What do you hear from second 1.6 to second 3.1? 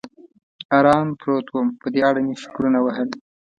په دې اړه مې فکرونه وهل.